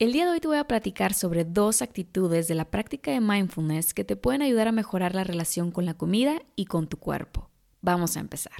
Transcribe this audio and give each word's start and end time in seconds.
El 0.00 0.12
día 0.12 0.26
de 0.26 0.30
hoy 0.30 0.38
te 0.38 0.46
voy 0.46 0.58
a 0.58 0.68
platicar 0.68 1.12
sobre 1.12 1.44
dos 1.44 1.82
actitudes 1.82 2.46
de 2.46 2.54
la 2.54 2.66
práctica 2.66 3.10
de 3.10 3.20
mindfulness 3.20 3.94
que 3.94 4.04
te 4.04 4.14
pueden 4.14 4.42
ayudar 4.42 4.68
a 4.68 4.72
mejorar 4.72 5.12
la 5.12 5.24
relación 5.24 5.72
con 5.72 5.86
la 5.86 5.94
comida 5.94 6.40
y 6.54 6.66
con 6.66 6.86
tu 6.86 6.98
cuerpo. 6.98 7.50
Vamos 7.80 8.16
a 8.16 8.20
empezar. 8.20 8.52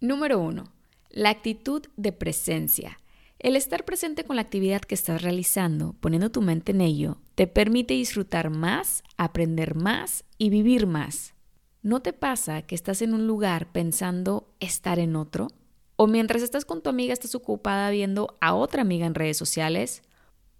Número 0.00 0.38
1. 0.38 0.64
La 1.10 1.28
actitud 1.28 1.82
de 1.98 2.12
presencia. 2.12 2.98
El 3.38 3.54
estar 3.54 3.84
presente 3.84 4.24
con 4.24 4.36
la 4.36 4.42
actividad 4.42 4.80
que 4.80 4.94
estás 4.94 5.20
realizando, 5.20 5.94
poniendo 6.00 6.30
tu 6.30 6.40
mente 6.40 6.72
en 6.72 6.80
ello, 6.80 7.18
te 7.34 7.46
permite 7.46 7.92
disfrutar 7.92 8.48
más, 8.48 9.02
aprender 9.18 9.74
más 9.74 10.24
y 10.38 10.48
vivir 10.48 10.86
más. 10.86 11.34
¿No 11.82 12.00
te 12.00 12.14
pasa 12.14 12.62
que 12.62 12.74
estás 12.74 13.02
en 13.02 13.12
un 13.12 13.26
lugar 13.26 13.72
pensando 13.72 14.48
estar 14.58 14.98
en 14.98 15.16
otro? 15.16 15.48
¿O 15.96 16.06
mientras 16.06 16.40
estás 16.40 16.64
con 16.64 16.82
tu 16.82 16.88
amiga 16.88 17.12
estás 17.12 17.34
ocupada 17.34 17.90
viendo 17.90 18.38
a 18.40 18.54
otra 18.54 18.80
amiga 18.80 19.04
en 19.04 19.14
redes 19.14 19.36
sociales? 19.36 20.02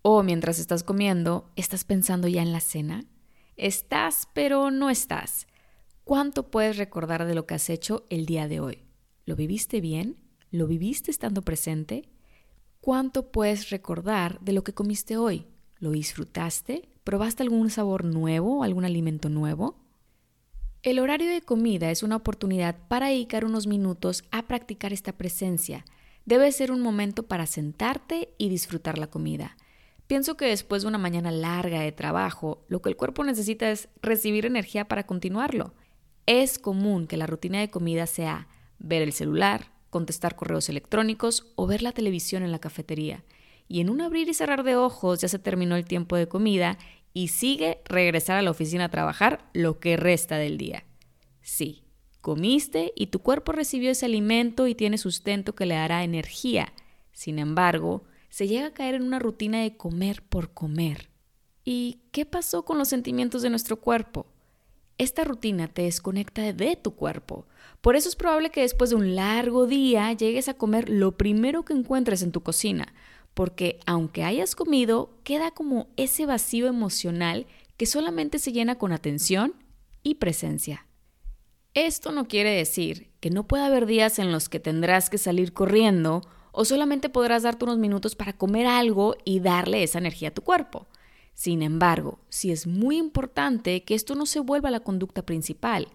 O 0.06 0.22
mientras 0.22 0.58
estás 0.58 0.82
comiendo, 0.82 1.50
¿estás 1.56 1.84
pensando 1.84 2.28
ya 2.28 2.42
en 2.42 2.52
la 2.52 2.60
cena? 2.60 3.06
Estás, 3.56 4.28
pero 4.34 4.70
no 4.70 4.90
estás. 4.90 5.46
¿Cuánto 6.04 6.50
puedes 6.50 6.76
recordar 6.76 7.24
de 7.24 7.34
lo 7.34 7.46
que 7.46 7.54
has 7.54 7.70
hecho 7.70 8.04
el 8.10 8.26
día 8.26 8.46
de 8.46 8.60
hoy? 8.60 8.84
¿Lo 9.24 9.34
viviste 9.34 9.80
bien? 9.80 10.18
¿Lo 10.50 10.66
viviste 10.66 11.10
estando 11.10 11.40
presente? 11.40 12.10
¿Cuánto 12.82 13.32
puedes 13.32 13.70
recordar 13.70 14.40
de 14.40 14.52
lo 14.52 14.62
que 14.62 14.74
comiste 14.74 15.16
hoy? 15.16 15.46
¿Lo 15.78 15.92
disfrutaste? 15.92 16.90
¿Probaste 17.02 17.42
algún 17.42 17.70
sabor 17.70 18.04
nuevo, 18.04 18.62
algún 18.62 18.84
alimento 18.84 19.30
nuevo? 19.30 19.78
El 20.82 20.98
horario 20.98 21.30
de 21.30 21.40
comida 21.40 21.90
es 21.90 22.02
una 22.02 22.16
oportunidad 22.16 22.76
para 22.88 23.08
dedicar 23.08 23.46
unos 23.46 23.66
minutos 23.66 24.22
a 24.32 24.42
practicar 24.42 24.92
esta 24.92 25.16
presencia. 25.16 25.86
Debe 26.26 26.52
ser 26.52 26.72
un 26.72 26.82
momento 26.82 27.22
para 27.22 27.46
sentarte 27.46 28.34
y 28.36 28.50
disfrutar 28.50 28.98
la 28.98 29.06
comida. 29.06 29.56
Pienso 30.06 30.36
que 30.36 30.46
después 30.46 30.82
de 30.82 30.88
una 30.88 30.98
mañana 30.98 31.30
larga 31.30 31.80
de 31.80 31.92
trabajo, 31.92 32.64
lo 32.68 32.82
que 32.82 32.90
el 32.90 32.96
cuerpo 32.96 33.24
necesita 33.24 33.70
es 33.70 33.88
recibir 34.02 34.44
energía 34.44 34.86
para 34.86 35.06
continuarlo. 35.06 35.74
Es 36.26 36.58
común 36.58 37.06
que 37.06 37.16
la 37.16 37.26
rutina 37.26 37.60
de 37.60 37.70
comida 37.70 38.06
sea 38.06 38.48
ver 38.78 39.02
el 39.02 39.12
celular, 39.12 39.72
contestar 39.90 40.36
correos 40.36 40.68
electrónicos 40.68 41.52
o 41.56 41.66
ver 41.66 41.82
la 41.82 41.92
televisión 41.92 42.42
en 42.42 42.52
la 42.52 42.58
cafetería. 42.58 43.24
Y 43.66 43.80
en 43.80 43.88
un 43.88 44.02
abrir 44.02 44.28
y 44.28 44.34
cerrar 44.34 44.62
de 44.62 44.76
ojos 44.76 45.20
ya 45.20 45.28
se 45.28 45.38
terminó 45.38 45.76
el 45.76 45.86
tiempo 45.86 46.16
de 46.16 46.28
comida 46.28 46.78
y 47.14 47.28
sigue 47.28 47.80
regresar 47.86 48.36
a 48.36 48.42
la 48.42 48.50
oficina 48.50 48.86
a 48.86 48.90
trabajar 48.90 49.48
lo 49.54 49.78
que 49.78 49.96
resta 49.96 50.36
del 50.36 50.58
día. 50.58 50.84
Sí, 51.40 51.84
comiste 52.20 52.92
y 52.96 53.06
tu 53.06 53.20
cuerpo 53.20 53.52
recibió 53.52 53.90
ese 53.90 54.06
alimento 54.06 54.66
y 54.66 54.74
tiene 54.74 54.98
sustento 54.98 55.54
que 55.54 55.64
le 55.64 55.76
dará 55.76 56.04
energía. 56.04 56.72
Sin 57.12 57.38
embargo, 57.38 58.04
se 58.34 58.48
llega 58.48 58.66
a 58.66 58.72
caer 58.72 58.96
en 58.96 59.04
una 59.04 59.20
rutina 59.20 59.62
de 59.62 59.76
comer 59.76 60.20
por 60.28 60.50
comer. 60.52 61.08
¿Y 61.64 62.00
qué 62.10 62.26
pasó 62.26 62.64
con 62.64 62.78
los 62.78 62.88
sentimientos 62.88 63.42
de 63.42 63.48
nuestro 63.48 63.76
cuerpo? 63.76 64.26
Esta 64.98 65.22
rutina 65.22 65.68
te 65.68 65.82
desconecta 65.82 66.52
de 66.52 66.74
tu 66.74 66.96
cuerpo. 66.96 67.46
Por 67.80 67.94
eso 67.94 68.08
es 68.08 68.16
probable 68.16 68.50
que 68.50 68.62
después 68.62 68.90
de 68.90 68.96
un 68.96 69.14
largo 69.14 69.68
día 69.68 70.12
llegues 70.14 70.48
a 70.48 70.54
comer 70.54 70.88
lo 70.88 71.16
primero 71.16 71.64
que 71.64 71.74
encuentres 71.74 72.22
en 72.22 72.32
tu 72.32 72.42
cocina, 72.42 72.92
porque 73.34 73.78
aunque 73.86 74.24
hayas 74.24 74.56
comido, 74.56 75.16
queda 75.22 75.52
como 75.52 75.86
ese 75.96 76.26
vacío 76.26 76.66
emocional 76.66 77.46
que 77.76 77.86
solamente 77.86 78.40
se 78.40 78.50
llena 78.50 78.74
con 78.74 78.90
atención 78.90 79.54
y 80.02 80.16
presencia. 80.16 80.88
Esto 81.72 82.10
no 82.10 82.26
quiere 82.26 82.50
decir 82.50 83.12
que 83.20 83.30
no 83.30 83.46
pueda 83.46 83.66
haber 83.66 83.86
días 83.86 84.18
en 84.18 84.32
los 84.32 84.48
que 84.48 84.58
tendrás 84.58 85.08
que 85.08 85.18
salir 85.18 85.52
corriendo 85.52 86.22
o 86.56 86.64
solamente 86.64 87.08
podrás 87.08 87.42
darte 87.42 87.64
unos 87.64 87.78
minutos 87.78 88.14
para 88.14 88.32
comer 88.32 88.66
algo 88.66 89.16
y 89.24 89.40
darle 89.40 89.82
esa 89.82 89.98
energía 89.98 90.28
a 90.28 90.34
tu 90.34 90.42
cuerpo. 90.42 90.86
Sin 91.34 91.62
embargo, 91.62 92.20
si 92.28 92.52
es 92.52 92.68
muy 92.68 92.96
importante 92.96 93.82
que 93.82 93.96
esto 93.96 94.14
no 94.14 94.24
se 94.24 94.38
vuelva 94.38 94.70
la 94.70 94.80
conducta 94.80 95.26
principal. 95.26 95.88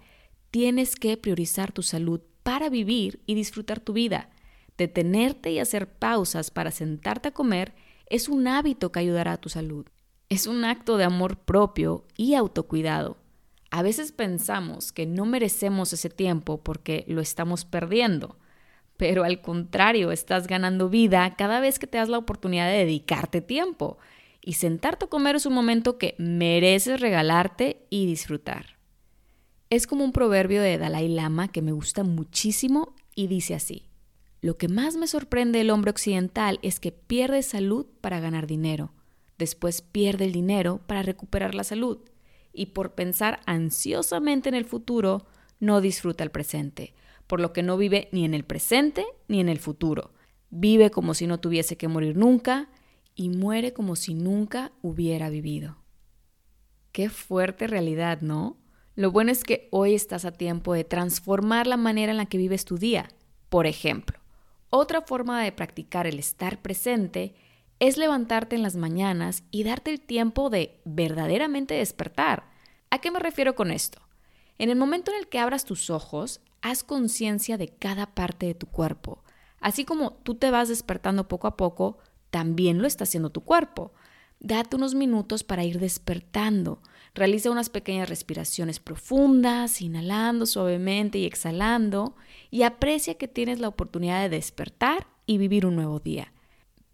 Tienes 0.51 0.97
que 0.97 1.15
priorizar 1.15 1.71
tu 1.71 1.81
salud 1.81 2.19
para 2.43 2.69
vivir 2.69 3.21
y 3.25 3.35
disfrutar 3.35 3.79
tu 3.79 3.93
vida. 3.93 4.31
Detenerte 4.77 5.49
y 5.51 5.59
hacer 5.59 5.87
pausas 5.87 6.51
para 6.51 6.71
sentarte 6.71 7.29
a 7.29 7.33
comer 7.33 7.73
es 8.07 8.27
un 8.27 8.45
hábito 8.47 8.91
que 8.91 8.99
ayudará 8.99 9.33
a 9.33 9.41
tu 9.41 9.47
salud. 9.47 9.85
Es 10.27 10.45
un 10.45 10.65
acto 10.65 10.97
de 10.97 11.05
amor 11.05 11.37
propio 11.37 12.05
y 12.17 12.33
autocuidado. 12.33 13.15
A 13.71 13.81
veces 13.81 14.11
pensamos 14.11 14.91
que 14.91 15.05
no 15.05 15.25
merecemos 15.25 15.93
ese 15.93 16.09
tiempo 16.09 16.61
porque 16.61 17.05
lo 17.07 17.21
estamos 17.21 17.63
perdiendo 17.63 18.38
pero 18.99 19.23
al 19.23 19.39
contrario, 19.39 20.11
estás 20.11 20.45
ganando 20.45 20.89
vida 20.89 21.33
cada 21.37 21.61
vez 21.61 21.79
que 21.79 21.87
te 21.87 21.97
das 21.97 22.09
la 22.09 22.17
oportunidad 22.17 22.67
de 22.67 22.79
dedicarte 22.79 23.39
tiempo. 23.39 23.97
Y 24.43 24.53
sentarte 24.53 25.05
a 25.05 25.07
comer 25.07 25.37
es 25.37 25.45
un 25.45 25.53
momento 25.53 25.97
que 25.97 26.15
mereces 26.17 26.99
regalarte 26.99 27.87
y 27.89 28.07
disfrutar. 28.07 28.77
Es 29.69 29.87
como 29.87 30.03
un 30.03 30.11
proverbio 30.11 30.61
de 30.61 30.77
Dalai 30.77 31.07
Lama 31.07 31.47
que 31.47 31.61
me 31.61 31.71
gusta 31.71 32.03
muchísimo 32.03 32.93
y 33.15 33.27
dice 33.27 33.55
así. 33.55 33.85
Lo 34.41 34.57
que 34.57 34.67
más 34.67 34.97
me 34.97 35.07
sorprende 35.07 35.59
del 35.59 35.69
hombre 35.69 35.91
occidental 35.91 36.59
es 36.61 36.81
que 36.81 36.91
pierde 36.91 37.41
salud 37.41 37.85
para 38.01 38.19
ganar 38.19 38.47
dinero, 38.47 38.91
después 39.37 39.81
pierde 39.81 40.25
el 40.25 40.33
dinero 40.33 40.81
para 40.87 41.03
recuperar 41.03 41.55
la 41.55 41.63
salud 41.63 41.99
y 42.51 42.67
por 42.67 42.95
pensar 42.95 43.39
ansiosamente 43.45 44.49
en 44.49 44.55
el 44.55 44.65
futuro 44.65 45.25
no 45.61 45.79
disfruta 45.79 46.25
el 46.25 46.31
presente, 46.31 46.93
por 47.29 47.39
lo 47.39 47.53
que 47.53 47.61
no 47.61 47.77
vive 47.77 48.09
ni 48.11 48.25
en 48.25 48.33
el 48.33 48.43
presente 48.43 49.05
ni 49.27 49.39
en 49.39 49.49
el 49.49 49.59
futuro. 49.59 50.15
Vive 50.49 50.89
como 50.89 51.13
si 51.13 51.27
no 51.27 51.39
tuviese 51.39 51.77
que 51.77 51.87
morir 51.87 52.17
nunca 52.17 52.69
y 53.13 53.29
muere 53.29 53.71
como 53.71 53.95
si 53.95 54.15
nunca 54.15 54.71
hubiera 54.81 55.29
vivido. 55.29 55.77
Qué 56.91 57.11
fuerte 57.11 57.67
realidad, 57.67 58.21
¿no? 58.21 58.57
Lo 58.95 59.11
bueno 59.11 59.31
es 59.31 59.43
que 59.43 59.67
hoy 59.69 59.93
estás 59.93 60.25
a 60.25 60.31
tiempo 60.31 60.73
de 60.73 60.85
transformar 60.85 61.67
la 61.67 61.77
manera 61.77 62.11
en 62.11 62.17
la 62.17 62.25
que 62.25 62.39
vives 62.39 62.65
tu 62.65 62.79
día. 62.79 63.09
Por 63.49 63.67
ejemplo, 63.67 64.17
otra 64.71 65.03
forma 65.03 65.43
de 65.43 65.51
practicar 65.51 66.07
el 66.07 66.17
estar 66.17 66.63
presente 66.63 67.35
es 67.77 67.97
levantarte 67.97 68.55
en 68.55 68.63
las 68.63 68.75
mañanas 68.75 69.43
y 69.51 69.65
darte 69.65 69.91
el 69.91 70.01
tiempo 70.01 70.49
de 70.49 70.81
verdaderamente 70.83 71.75
despertar. 71.75 72.49
¿A 72.89 72.97
qué 72.97 73.11
me 73.11 73.19
refiero 73.19 73.53
con 73.53 73.69
esto? 73.69 74.01
En 74.57 74.71
el 74.71 74.77
momento 74.77 75.11
en 75.11 75.19
el 75.19 75.27
que 75.27 75.37
abras 75.37 75.63
tus 75.63 75.91
ojos, 75.91 76.41
haz 76.61 76.83
conciencia 76.83 77.57
de 77.57 77.69
cada 77.69 78.13
parte 78.13 78.45
de 78.45 78.55
tu 78.55 78.67
cuerpo. 78.67 79.23
Así 79.59 79.85
como 79.85 80.13
tú 80.23 80.35
te 80.35 80.51
vas 80.51 80.69
despertando 80.69 81.27
poco 81.27 81.47
a 81.47 81.57
poco, 81.57 81.97
también 82.29 82.81
lo 82.81 82.87
está 82.87 83.03
haciendo 83.03 83.29
tu 83.29 83.41
cuerpo. 83.41 83.93
Date 84.39 84.77
unos 84.77 84.95
minutos 84.95 85.43
para 85.43 85.65
ir 85.65 85.79
despertando. 85.79 86.81
Realiza 87.13 87.51
unas 87.51 87.69
pequeñas 87.69 88.07
respiraciones 88.07 88.79
profundas, 88.79 89.81
inhalando 89.81 90.45
suavemente 90.45 91.17
y 91.17 91.25
exhalando, 91.25 92.15
y 92.49 92.63
aprecia 92.63 93.15
que 93.15 93.27
tienes 93.27 93.59
la 93.59 93.67
oportunidad 93.67 94.21
de 94.21 94.29
despertar 94.29 95.07
y 95.25 95.37
vivir 95.37 95.65
un 95.65 95.75
nuevo 95.75 95.99
día. 95.99 96.31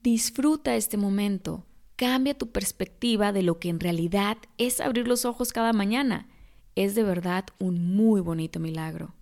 Disfruta 0.02 0.76
este 0.76 0.98
momento. 0.98 1.66
Cambia 1.96 2.38
tu 2.38 2.52
perspectiva 2.52 3.32
de 3.32 3.44
lo 3.44 3.60
que 3.60 3.70
en 3.70 3.80
realidad 3.80 4.38
es 4.58 4.82
abrir 4.82 5.08
los 5.08 5.24
ojos 5.24 5.54
cada 5.54 5.72
mañana. 5.72 6.28
Es 6.76 6.96
de 6.96 7.04
verdad 7.04 7.46
un 7.60 7.96
muy 7.96 8.22
bonito 8.22 8.60
milagro. 8.60 9.14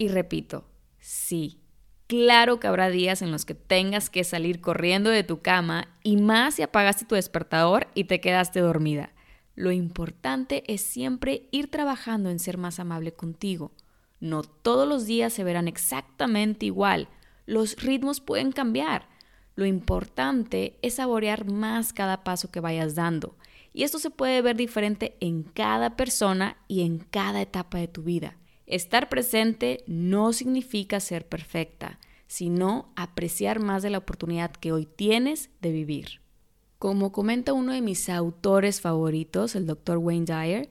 Y 0.00 0.08
repito, 0.08 0.64
sí, 0.98 1.60
claro 2.06 2.58
que 2.58 2.66
habrá 2.66 2.88
días 2.88 3.20
en 3.20 3.30
los 3.30 3.44
que 3.44 3.54
tengas 3.54 4.08
que 4.08 4.24
salir 4.24 4.62
corriendo 4.62 5.10
de 5.10 5.24
tu 5.24 5.42
cama 5.42 5.88
y 6.02 6.16
más 6.16 6.54
si 6.54 6.62
apagaste 6.62 7.04
tu 7.04 7.16
despertador 7.16 7.86
y 7.94 8.04
te 8.04 8.18
quedaste 8.18 8.60
dormida. 8.60 9.12
Lo 9.56 9.72
importante 9.72 10.64
es 10.72 10.80
siempre 10.80 11.48
ir 11.50 11.70
trabajando 11.70 12.30
en 12.30 12.38
ser 12.38 12.56
más 12.56 12.80
amable 12.80 13.12
contigo. 13.12 13.72
No 14.20 14.42
todos 14.42 14.88
los 14.88 15.04
días 15.04 15.34
se 15.34 15.44
verán 15.44 15.68
exactamente 15.68 16.64
igual. 16.64 17.08
Los 17.44 17.76
ritmos 17.76 18.22
pueden 18.22 18.52
cambiar. 18.52 19.06
Lo 19.54 19.66
importante 19.66 20.78
es 20.80 20.94
saborear 20.94 21.44
más 21.44 21.92
cada 21.92 22.24
paso 22.24 22.50
que 22.50 22.60
vayas 22.60 22.94
dando. 22.94 23.36
Y 23.74 23.82
esto 23.82 23.98
se 23.98 24.08
puede 24.08 24.40
ver 24.40 24.56
diferente 24.56 25.18
en 25.20 25.42
cada 25.42 25.94
persona 25.94 26.56
y 26.68 26.86
en 26.86 27.00
cada 27.00 27.42
etapa 27.42 27.76
de 27.76 27.88
tu 27.88 28.02
vida. 28.02 28.39
Estar 28.70 29.08
presente 29.08 29.82
no 29.88 30.32
significa 30.32 31.00
ser 31.00 31.26
perfecta, 31.26 31.98
sino 32.28 32.92
apreciar 32.94 33.58
más 33.58 33.82
de 33.82 33.90
la 33.90 33.98
oportunidad 33.98 34.52
que 34.52 34.70
hoy 34.70 34.86
tienes 34.86 35.50
de 35.60 35.72
vivir. 35.72 36.20
Como 36.78 37.10
comenta 37.10 37.52
uno 37.52 37.72
de 37.72 37.80
mis 37.80 38.08
autores 38.08 38.80
favoritos, 38.80 39.56
el 39.56 39.66
Dr. 39.66 39.98
Wayne 39.98 40.24
Dyer, 40.24 40.70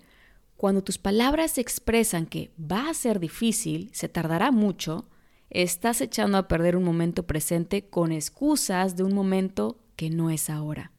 cuando 0.56 0.81
tus 0.81 0.98
palabras 0.98 1.57
expresan 1.57 2.25
que 2.25 2.54
va 2.57 2.90
a 2.90 2.94
ser 2.94 3.19
difícil, 3.19 3.90
se 3.92 4.07
tardará 4.07 4.52
mucho, 4.52 5.10
estás 5.50 6.00
echando 6.00 6.38
a 6.38 6.48
perder 6.48 6.78
un 6.78 6.86
momento 6.86 7.28
presente 7.28 7.90
con 7.90 8.13
excusas 8.13 8.95
de 8.95 9.04
un 9.04 9.13
momento 9.13 9.78
que 9.98 10.10
no 10.10 10.30
es 10.30 10.50
ahora. 10.50 10.94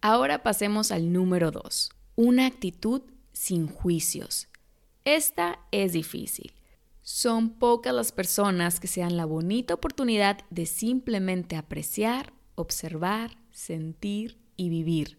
Ahora 0.00 0.42
pasemos 0.42 0.90
al 0.90 1.12
número 1.12 1.52
2, 1.52 1.90
una 2.16 2.46
actitud 2.46 3.02
sin 3.32 3.68
juicios. 3.68 4.49
Esta 5.16 5.58
es 5.72 5.92
difícil. 5.92 6.52
Son 7.02 7.50
pocas 7.50 7.92
las 7.92 8.12
personas 8.12 8.78
que 8.78 8.86
se 8.86 9.00
dan 9.00 9.16
la 9.16 9.24
bonita 9.24 9.74
oportunidad 9.74 10.38
de 10.50 10.66
simplemente 10.66 11.56
apreciar, 11.56 12.32
observar, 12.54 13.36
sentir 13.50 14.38
y 14.56 14.68
vivir. 14.68 15.18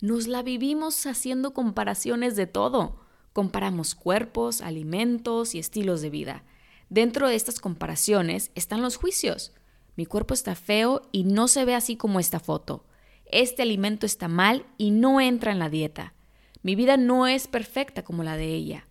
Nos 0.00 0.28
la 0.28 0.44
vivimos 0.44 1.06
haciendo 1.06 1.54
comparaciones 1.54 2.36
de 2.36 2.46
todo. 2.46 3.00
Comparamos 3.32 3.96
cuerpos, 3.96 4.60
alimentos 4.60 5.56
y 5.56 5.58
estilos 5.58 6.02
de 6.02 6.10
vida. 6.10 6.44
Dentro 6.88 7.26
de 7.26 7.34
estas 7.34 7.58
comparaciones 7.58 8.52
están 8.54 8.80
los 8.80 8.94
juicios. 8.94 9.52
Mi 9.96 10.06
cuerpo 10.06 10.34
está 10.34 10.54
feo 10.54 11.02
y 11.10 11.24
no 11.24 11.48
se 11.48 11.64
ve 11.64 11.74
así 11.74 11.96
como 11.96 12.20
esta 12.20 12.38
foto. 12.38 12.84
Este 13.24 13.62
alimento 13.62 14.06
está 14.06 14.28
mal 14.28 14.66
y 14.78 14.92
no 14.92 15.20
entra 15.20 15.50
en 15.50 15.58
la 15.58 15.68
dieta. 15.68 16.14
Mi 16.62 16.76
vida 16.76 16.96
no 16.96 17.26
es 17.26 17.48
perfecta 17.48 18.04
como 18.04 18.22
la 18.22 18.36
de 18.36 18.46
ella. 18.46 18.86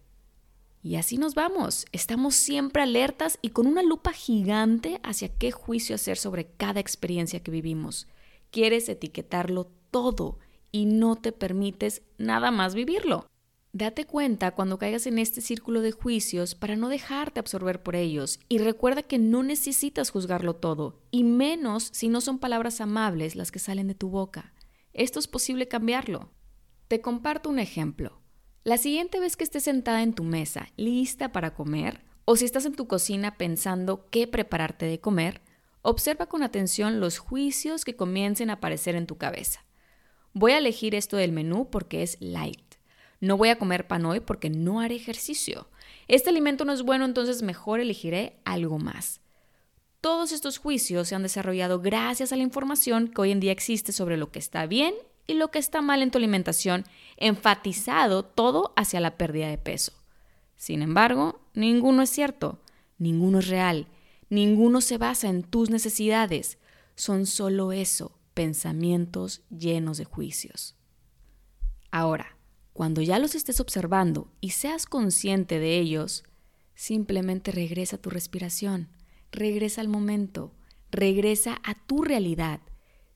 Y 0.83 0.95
así 0.95 1.17
nos 1.17 1.35
vamos. 1.35 1.85
Estamos 1.91 2.35
siempre 2.35 2.81
alertas 2.81 3.37
y 3.41 3.49
con 3.49 3.67
una 3.67 3.83
lupa 3.83 4.13
gigante 4.13 4.99
hacia 5.03 5.29
qué 5.29 5.51
juicio 5.51 5.95
hacer 5.95 6.17
sobre 6.17 6.45
cada 6.45 6.79
experiencia 6.79 7.41
que 7.41 7.51
vivimos. 7.51 8.07
Quieres 8.49 8.89
etiquetarlo 8.89 9.71
todo 9.91 10.39
y 10.71 10.85
no 10.85 11.15
te 11.15 11.31
permites 11.31 12.01
nada 12.17 12.49
más 12.49 12.73
vivirlo. 12.73 13.27
Date 13.73 14.05
cuenta 14.05 14.51
cuando 14.51 14.77
caigas 14.77 15.07
en 15.07 15.17
este 15.17 15.39
círculo 15.39 15.79
de 15.81 15.93
juicios 15.93 16.55
para 16.55 16.75
no 16.75 16.89
dejarte 16.89 17.39
absorber 17.39 17.81
por 17.81 17.95
ellos 17.95 18.39
y 18.49 18.57
recuerda 18.57 19.01
que 19.01 19.17
no 19.17 19.43
necesitas 19.43 20.09
juzgarlo 20.09 20.57
todo, 20.57 20.99
y 21.09 21.23
menos 21.23 21.89
si 21.93 22.09
no 22.09 22.19
son 22.19 22.37
palabras 22.37 22.81
amables 22.81 23.37
las 23.37 23.49
que 23.49 23.59
salen 23.59 23.87
de 23.87 23.95
tu 23.95 24.09
boca. 24.09 24.53
Esto 24.93 25.19
es 25.19 25.27
posible 25.27 25.69
cambiarlo. 25.69 26.31
Te 26.89 26.99
comparto 26.99 27.49
un 27.49 27.59
ejemplo. 27.59 28.20
La 28.63 28.77
siguiente 28.77 29.19
vez 29.19 29.37
que 29.37 29.43
estés 29.43 29.63
sentada 29.63 30.03
en 30.03 30.13
tu 30.13 30.23
mesa, 30.23 30.67
lista 30.77 31.31
para 31.31 31.53
comer, 31.53 32.01
o 32.25 32.35
si 32.35 32.45
estás 32.45 32.65
en 32.65 32.75
tu 32.75 32.87
cocina 32.87 33.37
pensando 33.37 34.07
qué 34.09 34.27
prepararte 34.27 34.85
de 34.85 34.99
comer, 34.99 35.41
observa 35.81 36.27
con 36.27 36.43
atención 36.43 36.99
los 36.99 37.17
juicios 37.17 37.85
que 37.85 37.95
comiencen 37.95 38.49
a 38.49 38.53
aparecer 38.53 38.95
en 38.95 39.07
tu 39.07 39.17
cabeza. 39.17 39.65
Voy 40.33 40.51
a 40.51 40.59
elegir 40.59 40.95
esto 40.95 41.17
del 41.17 41.31
menú 41.31 41.69
porque 41.69 42.03
es 42.03 42.17
light 42.19 42.71
no 43.21 43.37
voy 43.37 43.49
a 43.49 43.59
comer 43.59 43.87
pan 43.87 44.05
hoy 44.05 44.19
porque 44.19 44.49
no 44.49 44.81
haré 44.81 44.95
ejercicio. 44.95 45.67
Este 46.07 46.31
alimento 46.31 46.65
no 46.65 46.73
es 46.73 46.81
bueno, 46.81 47.05
entonces 47.05 47.43
mejor 47.43 47.79
elegiré 47.79 48.39
algo 48.45 48.79
más. 48.79 49.21
Todos 50.01 50.31
estos 50.31 50.57
juicios 50.57 51.07
se 51.07 51.15
han 51.15 51.21
desarrollado 51.21 51.79
gracias 51.79 52.33
a 52.33 52.35
la 52.35 52.41
información 52.41 53.07
que 53.07 53.21
hoy 53.21 53.31
en 53.31 53.39
día 53.39 53.51
existe 53.51 53.91
sobre 53.91 54.17
lo 54.17 54.31
que 54.31 54.39
está 54.39 54.65
bien 54.65 54.95
y 55.31 55.35
lo 55.35 55.49
que 55.49 55.59
está 55.59 55.81
mal 55.81 56.01
en 56.03 56.11
tu 56.11 56.17
alimentación, 56.17 56.85
enfatizado 57.17 58.23
todo 58.23 58.73
hacia 58.75 58.99
la 58.99 59.17
pérdida 59.17 59.47
de 59.47 59.57
peso. 59.57 59.93
Sin 60.57 60.81
embargo, 60.81 61.41
ninguno 61.53 62.03
es 62.03 62.09
cierto, 62.09 62.61
ninguno 62.97 63.39
es 63.39 63.47
real, 63.47 63.87
ninguno 64.29 64.81
se 64.81 64.97
basa 64.97 65.29
en 65.29 65.43
tus 65.43 65.69
necesidades, 65.69 66.59
son 66.95 67.25
solo 67.25 67.71
eso, 67.71 68.17
pensamientos 68.33 69.41
llenos 69.49 69.97
de 69.97 70.05
juicios. 70.05 70.75
Ahora, 71.89 72.37
cuando 72.73 73.01
ya 73.01 73.19
los 73.19 73.35
estés 73.35 73.59
observando 73.59 74.31
y 74.39 74.51
seas 74.51 74.85
consciente 74.85 75.59
de 75.59 75.79
ellos, 75.79 76.23
simplemente 76.75 77.51
regresa 77.51 77.97
a 77.97 78.01
tu 78.01 78.09
respiración, 78.09 78.89
regresa 79.31 79.81
al 79.81 79.87
momento, 79.87 80.53
regresa 80.89 81.59
a 81.63 81.75
tu 81.75 82.03
realidad. 82.03 82.61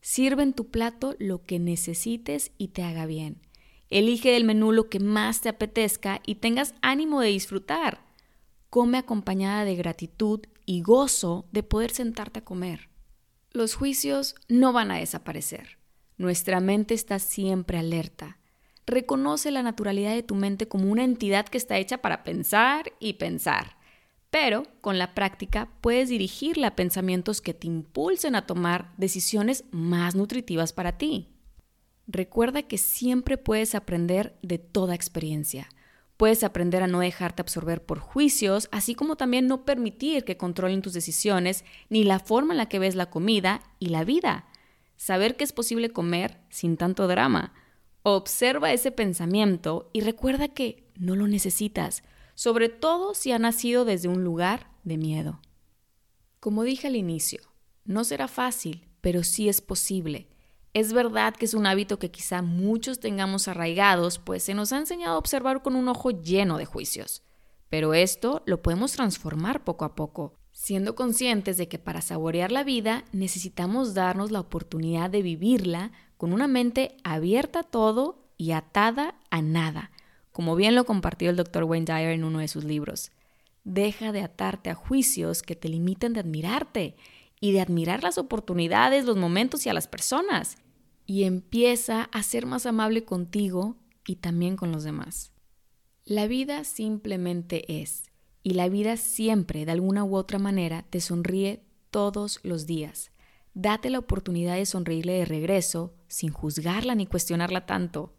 Sirve 0.08 0.44
en 0.44 0.54
tu 0.54 0.70
plato 0.70 1.16
lo 1.18 1.42
que 1.42 1.58
necesites 1.58 2.52
y 2.60 2.68
te 2.68 2.84
haga 2.84 3.08
bien. 3.08 3.42
Elige 3.90 4.34
del 4.34 4.44
menú 4.44 4.72
lo 4.72 4.88
que 4.88 5.00
más 5.00 5.42
te 5.42 5.50
apetezca 5.50 6.22
y 6.28 6.36
tengas 6.36 6.76
ánimo 6.84 7.22
de 7.22 7.30
disfrutar. 7.30 8.06
Come 8.70 9.00
acompañada 9.00 9.66
de 9.66 9.76
gratitud 9.76 10.42
y 10.64 10.84
gozo 10.84 11.48
de 11.52 11.64
poder 11.64 11.90
sentarte 11.90 12.42
a 12.42 12.46
comer. 12.46 12.88
Los 13.50 13.74
juicios 13.74 14.36
no 14.48 14.74
van 14.74 14.92
a 14.92 14.98
desaparecer. 14.98 15.80
Nuestra 16.20 16.60
mente 16.60 16.94
está 16.94 17.18
siempre 17.18 17.80
alerta 17.80 18.38
reconoce 18.88 19.52
la 19.52 19.64
naturalidad 19.64 20.14
de 20.14 20.24
tu 20.24 20.36
mente 20.36 20.68
como 20.68 20.92
una 20.92 21.04
entidad 21.04 21.48
que 21.48 21.58
está 21.58 21.78
hecha 21.78 22.00
para 22.00 22.24
pensar 22.24 22.94
y 23.00 23.14
pensar. 23.14 23.75
Pero 24.30 24.64
con 24.82 24.98
la 24.98 25.14
práctica 25.14 25.70
puedes 25.82 26.10
dirigirla 26.10 26.68
a 26.68 26.76
pensamientos 26.76 27.42
que 27.42 27.54
te 27.54 27.68
impulsen 27.68 28.36
a 28.36 28.46
tomar 28.46 28.94
decisiones 28.98 29.64
más 29.72 30.16
nutritivas 30.16 30.74
para 30.74 30.98
ti. 30.98 31.30
Recuerda 32.08 32.64
que 32.64 32.78
siempre 32.78 33.38
puedes 33.38 33.76
aprender 33.76 34.38
de 34.42 34.58
toda 34.58 34.96
experiencia. 34.96 35.70
Puedes 36.18 36.44
aprender 36.44 36.84
a 36.84 36.88
no 36.88 37.00
dejarte 37.00 37.42
absorber 37.42 37.84
por 37.84 38.00
juicios, 38.00 38.70
así 38.72 38.96
como 38.96 39.16
también 39.16 39.48
no 39.48 39.66
permitir 39.66 40.24
que 40.24 40.38
controlen 40.38 40.82
tus 40.82 40.94
decisiones 40.94 41.66
ni 41.90 42.04
la 42.04 42.20
forma 42.20 42.54
en 42.54 42.58
la 42.58 42.68
que 42.68 42.80
ves 42.80 42.96
la 42.96 43.10
comida 43.10 43.62
y 43.80 43.88
la 43.88 44.04
vida. 44.04 44.48
Saber 44.98 45.36
que 45.36 45.44
es 45.44 45.52
posible 45.52 45.90
comer 45.90 46.40
sin 46.50 46.78
tanto 46.78 47.08
drama 47.08 47.54
Observa 48.08 48.72
ese 48.72 48.92
pensamiento 48.92 49.90
y 49.92 50.02
recuerda 50.02 50.48
que 50.48 50.84
no 50.96 51.16
lo 51.16 51.28
necesitas, 51.28 52.04
sobre 52.36 52.70
todo 52.70 53.16
si 53.16 53.32
ha 53.32 53.40
nacido 53.40 53.86
desde 53.86 54.08
un 54.08 54.24
lugar 54.24 54.70
de 54.84 54.98
miedo. 54.98 55.42
Como 56.40 56.64
dije 56.64 56.88
al 56.88 56.96
inicio, 56.96 57.42
no 57.86 58.04
será 58.04 58.28
fácil, 58.28 58.88
pero 59.02 59.24
sí 59.24 59.50
es 59.50 59.62
posible. 59.62 60.28
Es 60.74 60.94
verdad 60.94 61.34
que 61.34 61.46
es 61.46 61.54
un 61.54 61.66
hábito 61.66 61.98
que 61.98 62.12
quizá 62.12 62.42
muchos 62.42 63.00
tengamos 63.00 63.48
arraigados, 63.48 64.20
pues 64.20 64.44
se 64.44 64.54
nos 64.54 64.74
ha 64.74 64.78
enseñado 64.78 65.16
a 65.16 65.18
observar 65.18 65.64
con 65.64 65.76
un 65.76 65.88
ojo 65.88 66.12
lleno 66.12 66.58
de 66.58 66.66
juicios. 66.66 67.24
Pero 67.70 67.94
esto 67.94 68.44
lo 68.46 68.62
podemos 68.62 68.92
transformar 68.92 69.64
poco 69.64 69.86
a 69.86 69.96
poco, 69.96 70.34
siendo 70.52 70.96
conscientes 70.96 71.58
de 71.58 71.68
que 71.68 71.80
para 71.80 72.02
saborear 72.02 72.52
la 72.52 72.64
vida 72.64 73.06
necesitamos 73.12 73.94
darnos 73.94 74.32
la 74.32 74.40
oportunidad 74.42 75.10
de 75.10 75.22
vivirla 75.22 75.92
con 76.18 76.34
una 76.34 76.48
mente 76.48 76.98
abierta 77.04 77.62
a 77.62 77.64
todo 77.64 78.26
y 78.38 78.52
atada 78.52 79.16
a 79.30 79.42
nada, 79.42 79.92
como 80.36 80.58
bien 80.58 80.76
lo 80.76 80.84
compartió 80.84 81.30
el 81.30 81.38
Dr. 81.38 81.64
Wayne 81.64 81.86
Dyer 81.86 82.10
en 82.10 82.26
uno 82.26 82.40
de 82.40 82.50
sus 82.50 82.66
libros. 82.66 83.14
Deja 83.64 84.12
de 84.12 84.20
atarte 84.22 84.70
a 84.70 84.76
juicios 84.76 85.42
que 85.42 85.56
te 85.56 85.70
limiten 85.70 86.12
de 86.12 86.20
admirarte 86.20 86.98
y 87.40 87.54
de 87.54 87.62
admirar 87.62 88.04
las 88.04 88.18
oportunidades, 88.18 89.06
los 89.06 89.16
momentos 89.16 89.66
y 89.66 89.70
a 89.70 89.74
las 89.74 89.88
personas. 89.88 90.58
Y 91.06 91.24
empieza 91.24 92.10
a 92.12 92.22
ser 92.22 92.48
más 92.48 92.66
amable 92.66 93.06
contigo 93.06 93.78
y 94.06 94.18
también 94.18 94.58
con 94.58 94.74
los 94.74 94.84
demás. 94.84 95.32
La 96.04 96.28
vida 96.28 96.66
simplemente 96.66 97.82
es, 97.82 98.12
y 98.44 98.56
la 98.56 98.68
vida 98.68 98.98
siempre, 98.98 99.64
de 99.64 99.72
alguna 99.72 100.04
u 100.04 100.18
otra 100.18 100.38
manera, 100.38 100.84
te 100.90 101.00
sonríe 101.00 101.64
todos 101.92 102.42
los 102.44 102.66
días. 102.66 103.10
Date 103.54 103.90
la 103.90 104.00
oportunidad 104.00 104.56
de 104.56 104.66
sonreírle 104.66 105.14
de 105.14 105.24
regreso 105.24 105.94
sin 106.10 106.34
juzgarla 106.34 106.94
ni 106.94 107.08
cuestionarla 107.08 107.66
tanto. 107.66 108.15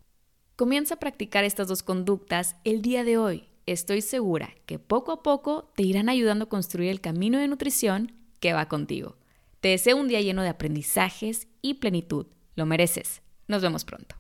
Comienza 0.57 0.95
a 0.95 0.99
practicar 0.99 1.45
estas 1.45 1.69
dos 1.69 1.83
conductas 1.83 2.57
el 2.65 2.81
día 2.81 3.05
de 3.05 3.19
hoy. 3.19 3.47
Estoy 3.67 4.01
segura 4.01 4.55
que 4.65 4.79
poco 4.79 5.13
a 5.13 5.23
poco 5.23 5.71
te 5.77 5.83
irán 5.83 6.09
ayudando 6.09 6.47
a 6.47 6.49
construir 6.49 6.89
el 6.89 7.03
camino 7.03 7.39
de 7.39 7.47
nutrición 7.47 8.13
que 8.41 8.55
va 8.55 8.67
contigo. 8.67 9.19
Te 9.61 9.69
deseo 9.69 9.99
un 9.99 10.09
día 10.09 10.23
lleno 10.23 10.43
de 10.43 10.49
aprendizajes 10.49 11.49
y 11.61 11.75
plenitud. 11.75 12.29
Lo 12.55 12.65
mereces. 12.65 13.21
Nos 13.49 13.61
vemos 13.61 13.85
pronto. 13.85 14.17